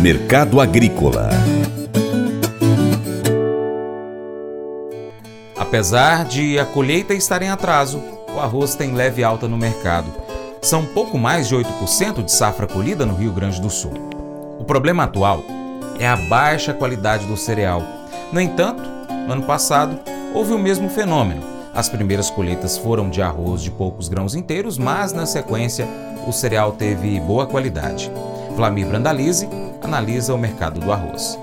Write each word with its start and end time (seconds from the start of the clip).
Mercado 0.00 0.60
Agrícola 0.60 1.28
Apesar 5.56 6.24
de 6.24 6.56
a 6.56 6.64
colheita 6.64 7.14
estar 7.14 7.42
em 7.42 7.48
atraso, 7.48 8.00
o 8.32 8.38
arroz 8.38 8.76
tem 8.76 8.94
leve 8.94 9.24
alta 9.24 9.48
no 9.48 9.58
mercado. 9.58 10.06
São 10.62 10.86
pouco 10.86 11.18
mais 11.18 11.48
de 11.48 11.56
8% 11.56 12.24
de 12.24 12.30
safra 12.30 12.68
colhida 12.68 13.04
no 13.04 13.16
Rio 13.16 13.32
Grande 13.32 13.60
do 13.60 13.68
Sul. 13.68 13.92
O 14.60 14.64
problema 14.64 15.02
atual 15.02 15.42
é 15.98 16.06
a 16.06 16.16
baixa 16.16 16.72
qualidade 16.72 17.26
do 17.26 17.36
cereal. 17.36 17.82
No 18.32 18.40
entanto, 18.40 18.84
no 19.26 19.32
ano 19.32 19.42
passado, 19.42 19.98
houve 20.32 20.52
o 20.52 20.58
mesmo 20.60 20.88
fenômeno. 20.88 21.42
As 21.74 21.88
primeiras 21.88 22.30
colheitas 22.30 22.78
foram 22.78 23.10
de 23.10 23.20
arroz 23.20 23.62
de 23.62 23.72
poucos 23.72 24.08
grãos 24.08 24.36
inteiros, 24.36 24.78
mas 24.78 25.12
na 25.12 25.26
sequência 25.26 25.88
o 26.24 26.32
cereal 26.32 26.70
teve 26.70 27.18
boa 27.18 27.48
qualidade. 27.48 28.12
Flamir 28.54 28.86
Brandalize 28.86 29.48
analisa 29.82 30.34
o 30.34 30.38
mercado 30.38 30.80
do 30.80 30.92
arroz. 30.92 31.38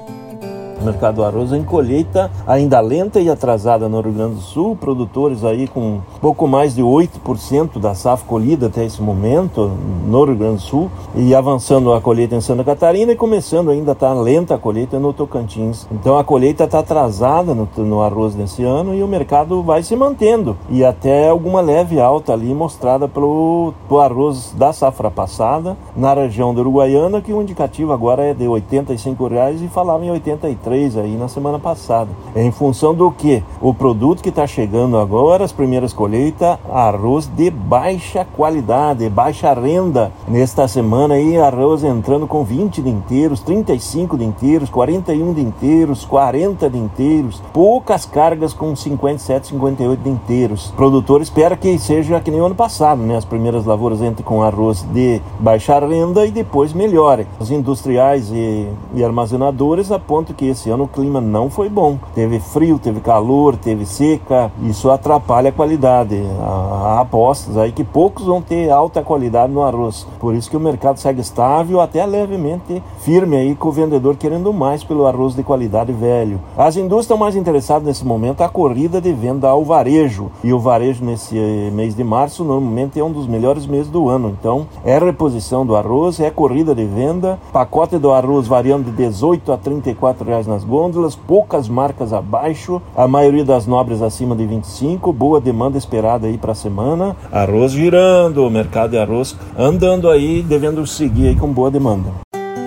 Mercado 0.84 1.16
do 1.16 1.24
arroz 1.24 1.54
em 1.54 1.64
colheita 1.64 2.30
ainda 2.46 2.80
lenta 2.80 3.20
e 3.20 3.30
atrasada 3.30 3.88
no 3.88 4.02
Rio 4.02 4.12
Grande 4.12 4.36
do 4.36 4.42
Sul, 4.42 4.76
produtores 4.76 5.44
aí 5.44 5.68
com 5.68 6.00
pouco 6.22 6.48
mais 6.48 6.76
de 6.76 6.82
8% 6.82 7.80
da 7.80 7.96
safra 7.96 8.28
colhida 8.28 8.68
até 8.68 8.84
esse 8.86 9.02
momento 9.02 9.72
no 10.06 10.26
Rio 10.26 10.36
Grande 10.36 10.56
do 10.56 10.62
Sul. 10.62 10.92
E 11.16 11.34
avançando 11.34 11.94
a 11.94 12.02
colheita 12.02 12.36
em 12.36 12.42
Santa 12.42 12.64
Catarina 12.64 13.14
e 13.14 13.16
começando 13.16 13.70
ainda 13.70 13.94
está 13.94 14.14
lenta 14.14 14.56
a 14.56 14.58
colheita 14.58 15.00
no 15.00 15.14
Tocantins. 15.14 15.88
Então 15.92 16.18
a 16.18 16.24
colheita 16.24 16.66
está 16.66 16.80
atrasada 16.80 17.56
no, 17.56 17.68
no 17.78 18.02
arroz 18.02 18.36
nesse 18.36 18.64
ano 18.64 18.94
e 18.94 19.02
o 19.02 19.08
mercado 19.08 19.64
vai 19.64 19.82
se 19.82 19.96
mantendo. 19.96 20.58
E 20.70 20.84
até 20.84 21.30
alguma 21.30 21.62
leve 21.62 22.00
alta 22.00 22.34
ali 22.34 22.54
mostrada 22.54 23.08
pelo, 23.08 23.74
pelo 23.88 24.02
arroz 24.02 24.54
da 24.58 24.74
safra 24.74 25.10
passada 25.10 25.78
na 25.96 26.14
região 26.14 26.54
do 26.54 26.62
Uruguaiana 26.62 27.22
que 27.22 27.34
o 27.34 27.42
indicativo 27.42 27.94
agora 27.94 28.24
é 28.24 28.34
de 28.34 28.48
85 28.48 29.28
reais 29.28 29.62
e 29.62 29.68
falava 29.68 30.06
em 30.06 30.12
83 30.12 30.65
3 30.66 30.98
aí 30.98 31.16
na 31.16 31.28
semana 31.28 31.60
passada. 31.60 32.10
É 32.36 32.44
em 32.44 32.52
função 32.52 32.96
do 32.96 33.12
que? 33.12 33.44
O 33.62 33.72
produto 33.74 34.24
que 34.24 34.30
está 34.30 34.48
chegando 34.48 34.98
agora, 34.98 35.46
as 35.46 35.52
primeiras 35.52 35.94
colheitas, 35.94 36.58
arroz 36.70 37.28
de 37.28 37.52
baixa 37.52 38.26
qualidade, 38.26 39.08
baixa 39.08 39.54
renda. 39.54 40.12
Nesta 40.28 40.68
semana 40.68 41.14
aí, 41.14 41.38
arroz 41.38 41.84
entrando 41.84 42.26
com 42.26 42.44
20 42.44 42.82
dinteiros, 42.82 43.42
35 43.42 44.18
dinteiros, 44.18 44.70
41 44.70 45.34
dinteiros, 45.34 46.04
40 46.04 46.68
dinteiros, 46.68 47.42
poucas 47.54 48.06
cargas 48.06 48.52
com 48.52 48.76
57, 48.76 49.48
58 49.48 50.02
dinteiros. 50.02 50.70
O 50.72 50.74
produtor 50.74 51.22
espera 51.22 51.56
que 51.56 51.78
seja 51.78 52.20
que 52.20 52.32
nem 52.32 52.42
o 52.42 52.46
ano 52.46 52.56
passado, 52.56 53.04
né? 53.04 53.16
As 53.16 53.26
primeiras 53.26 53.66
lavouras 53.66 54.02
entrem 54.02 54.26
com 54.26 54.42
arroz 54.42 54.82
de 54.92 55.22
baixa 55.40 55.78
renda 55.80 56.26
e 56.26 56.32
depois 56.32 56.74
melhore. 56.74 57.28
Os 57.40 57.52
industriais 57.52 58.32
e, 58.32 58.68
e 58.96 59.04
armazenadores 59.04 59.92
apontam 59.92 60.36
que 60.36 60.55
esse 60.56 60.70
ano 60.70 60.86
o 60.86 60.88
clima 60.88 61.22
não 61.22 61.50
foi 61.50 61.70
bom. 61.70 62.00
Teve 62.16 62.40
frio, 62.40 62.80
teve 62.80 63.00
calor, 63.00 63.56
teve 63.56 63.86
seca. 63.86 64.52
Isso 64.64 64.90
atrapalha 64.90 65.50
a 65.50 65.54
qualidade. 65.54 66.22
Há 66.42 67.02
apostas 67.02 67.58
aí 67.58 67.72
que 67.72 67.84
poucos 67.84 68.26
vão 68.26 68.42
ter 68.42 68.70
alta 68.72 69.04
qualidade 69.04 69.52
no 69.52 69.62
arroz. 69.62 70.08
Por 70.20 70.34
isso 70.34 70.50
que 70.50 70.58
o 70.58 70.60
mercado 70.60 70.98
segue 70.98 71.22
estável, 71.22 71.80
até 71.80 72.06
levemente 72.06 72.82
firme 73.00 73.36
aí 73.36 73.56
com 73.56 73.70
o 73.70 73.72
vendedor 73.72 74.16
querendo 74.16 74.52
mais 74.54 74.84
pelo 74.84 75.06
arroz 75.06 75.36
de 75.36 75.44
qualidade 75.44 75.92
velho. 75.92 76.40
As 76.58 76.76
indústrias 76.76 77.06
estão 77.06 77.18
mais 77.18 77.36
interessadas 77.36 77.86
nesse 77.86 78.06
momento 78.06 78.42
a 78.42 78.50
corrida 78.50 79.02
de 79.02 79.12
venda 79.12 79.50
ao 79.50 79.64
varejo. 79.64 80.32
E 80.44 80.54
o 80.54 80.60
varejo 80.60 81.04
nesse 81.04 81.36
mês 81.74 81.96
de 81.96 82.04
março 82.04 82.44
normalmente 82.44 83.00
é 83.00 83.04
um 83.04 83.12
dos 83.12 83.28
melhores 83.28 83.68
meses 83.68 83.90
do 83.90 84.10
ano. 84.10 84.36
Então 84.40 84.66
é 84.84 84.98
reposição 84.98 85.66
do 85.66 85.76
arroz, 85.76 86.20
é 86.20 86.32
corrida 86.32 86.74
de 86.74 86.86
venda, 86.86 87.38
pacote 87.52 87.98
do 87.98 88.12
arroz 88.12 88.48
variando 88.48 88.86
de 88.86 88.92
18 88.92 89.52
a 89.52 89.58
34 89.58 90.26
reais 90.26 90.45
nas 90.48 90.64
gôndolas, 90.64 91.16
poucas 91.16 91.68
marcas 91.68 92.14
abaixo, 92.14 92.82
a 92.96 93.08
maioria 93.08 93.44
das 93.44 93.68
nobres 93.68 94.02
acima 94.02 94.36
de 94.36 94.46
25, 94.46 95.12
boa 95.12 95.42
demanda 95.42 95.78
esperada 95.78 96.28
aí 96.28 96.38
para 96.38 96.52
a 96.52 96.56
semana. 96.56 97.16
Arroz 97.32 97.72
girando, 97.72 98.46
o 98.46 98.50
mercado 98.50 98.92
de 98.92 98.98
arroz 98.98 99.36
andando 99.58 100.10
aí, 100.10 100.42
devendo 100.42 100.86
seguir 100.88 101.28
aí 101.30 101.36
com 101.36 101.52
boa 101.52 101.72
demanda. 101.72 102.10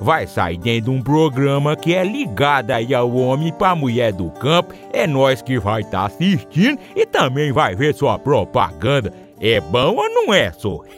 vai 0.00 0.26
sair 0.26 0.58
dentro 0.58 0.90
de 0.92 0.98
um 0.98 1.02
programa 1.02 1.76
que 1.76 1.94
é 1.94 2.04
ligado 2.04 2.70
aí 2.70 2.94
ao 2.94 3.10
homem 3.14 3.52
para 3.52 3.74
mulher 3.74 4.12
do 4.12 4.30
campo. 4.30 4.74
É 4.92 5.06
nós 5.06 5.42
que 5.42 5.58
vai 5.58 5.82
estar 5.82 6.00
tá 6.00 6.06
assistindo 6.06 6.78
e 6.94 7.04
também 7.06 7.52
vai 7.52 7.74
ver 7.74 7.94
sua 7.94 8.18
propaganda. 8.18 9.12
É 9.40 9.60
bom 9.60 9.96
ou 9.96 10.08
não 10.08 10.32
é, 10.34 10.50
só? 10.52 10.80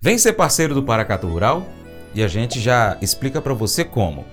Vem 0.00 0.18
ser 0.18 0.34
parceiro 0.34 0.74
do 0.74 0.82
Paracato 0.82 1.26
Rural 1.26 1.66
e 2.14 2.22
a 2.22 2.28
gente 2.28 2.60
já 2.60 2.96
explica 3.00 3.40
para 3.40 3.54
você 3.54 3.84
como. 3.84 4.24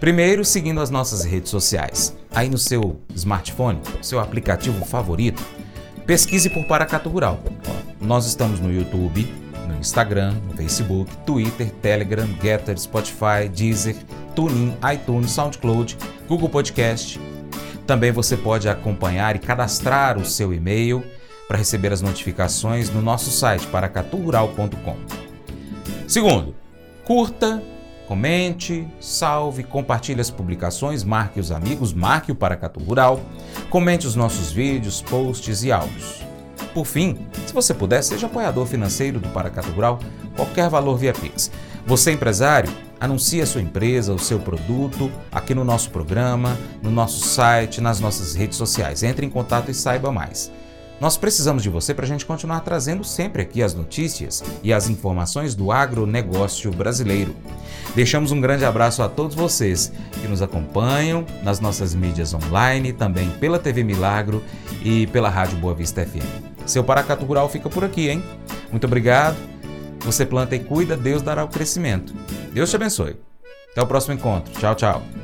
Primeiro, 0.00 0.44
seguindo 0.44 0.80
as 0.80 0.90
nossas 0.90 1.24
redes 1.24 1.50
sociais. 1.50 2.16
Aí 2.30 2.48
no 2.48 2.58
seu 2.58 3.00
smartphone, 3.14 3.80
seu 4.02 4.20
aplicativo 4.20 4.84
favorito, 4.84 5.42
pesquise 6.04 6.50
por 6.50 6.64
Paracato 6.64 7.08
Rural. 7.08 7.40
Nós 8.00 8.26
estamos 8.26 8.60
no 8.60 8.70
YouTube, 8.72 9.26
no 9.66 9.76
Instagram, 9.76 10.34
no 10.46 10.56
Facebook, 10.56 11.14
Twitter, 11.26 11.70
Telegram, 11.82 12.26
Getter, 12.42 12.78
Spotify, 12.78 13.48
Deezer, 13.52 13.96
TuneIn, 14.34 14.76
iTunes, 14.94 15.30
SoundCloud, 15.30 15.96
Google 16.28 16.48
Podcast. 16.48 17.20
Também 17.86 18.12
você 18.12 18.36
pode 18.36 18.68
acompanhar 18.68 19.36
e 19.36 19.38
cadastrar 19.38 20.18
o 20.18 20.24
seu 20.24 20.52
e-mail 20.52 21.04
para 21.46 21.58
receber 21.58 21.92
as 21.92 22.00
notificações 22.00 22.90
no 22.90 23.02
nosso 23.02 23.30
site 23.30 23.66
paracaturural.com. 23.66 24.96
Segundo, 26.08 26.54
curta, 27.04 27.62
comente, 28.06 28.86
salve, 29.00 29.62
compartilhe 29.62 30.20
as 30.20 30.30
publicações, 30.30 31.04
marque 31.04 31.40
os 31.40 31.50
amigos, 31.50 31.92
marque 31.92 32.32
o 32.32 32.34
Paracatu 32.34 32.80
Rural, 32.80 33.20
comente 33.70 34.06
os 34.06 34.14
nossos 34.14 34.52
vídeos, 34.52 35.02
posts 35.02 35.62
e 35.62 35.72
áudios. 35.72 36.33
Por 36.74 36.84
fim, 36.84 37.16
se 37.46 37.54
você 37.54 37.72
puder, 37.72 38.02
seja 38.02 38.26
apoiador 38.26 38.66
financeiro 38.66 39.20
do 39.20 39.28
Paracatu 39.28 39.70
Rural, 39.70 40.00
qualquer 40.34 40.68
valor 40.68 40.96
via 40.96 41.12
Pix. 41.12 41.48
Você 41.86 42.10
empresário, 42.10 42.68
anuncie 42.98 43.40
a 43.40 43.46
sua 43.46 43.62
empresa, 43.62 44.12
o 44.12 44.18
seu 44.18 44.40
produto 44.40 45.08
aqui 45.30 45.54
no 45.54 45.64
nosso 45.64 45.90
programa, 45.90 46.58
no 46.82 46.90
nosso 46.90 47.24
site, 47.24 47.80
nas 47.80 48.00
nossas 48.00 48.34
redes 48.34 48.58
sociais. 48.58 49.04
Entre 49.04 49.24
em 49.24 49.30
contato 49.30 49.70
e 49.70 49.74
saiba 49.74 50.10
mais. 50.10 50.50
Nós 51.00 51.16
precisamos 51.16 51.62
de 51.62 51.68
você 51.68 51.92
para 51.92 52.04
a 52.04 52.08
gente 52.08 52.24
continuar 52.24 52.60
trazendo 52.60 53.04
sempre 53.04 53.42
aqui 53.42 53.62
as 53.62 53.74
notícias 53.74 54.42
e 54.62 54.72
as 54.72 54.88
informações 54.88 55.54
do 55.54 55.72
agronegócio 55.72 56.70
brasileiro. 56.70 57.34
Deixamos 57.94 58.32
um 58.32 58.40
grande 58.40 58.64
abraço 58.64 59.02
a 59.02 59.08
todos 59.08 59.34
vocês 59.34 59.92
que 60.20 60.28
nos 60.28 60.40
acompanham 60.40 61.26
nas 61.42 61.60
nossas 61.60 61.94
mídias 61.94 62.32
online, 62.32 62.92
também 62.92 63.28
pela 63.40 63.58
TV 63.58 63.82
Milagro 63.82 64.42
e 64.82 65.06
pela 65.08 65.28
Rádio 65.28 65.58
Boa 65.58 65.74
Vista 65.74 66.04
FM. 66.04 66.54
Seu 66.66 66.82
Paracato 66.82 67.24
Rural 67.24 67.48
fica 67.48 67.68
por 67.68 67.84
aqui, 67.84 68.08
hein? 68.08 68.22
Muito 68.70 68.86
obrigado. 68.86 69.36
Você 70.00 70.24
planta 70.24 70.54
e 70.54 70.60
cuida, 70.60 70.96
Deus 70.96 71.22
dará 71.22 71.44
o 71.44 71.48
crescimento. 71.48 72.14
Deus 72.52 72.70
te 72.70 72.76
abençoe. 72.76 73.16
Até 73.72 73.82
o 73.82 73.86
próximo 73.86 74.14
encontro. 74.14 74.52
Tchau, 74.60 74.74
tchau. 74.74 75.23